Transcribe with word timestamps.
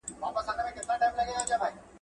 ورته 0.21 0.51
راغی 0.57 0.71
چي 0.75 0.81
طبیب 0.87 1.13
چا 1.49 1.55
ورښودلی. 1.59 1.79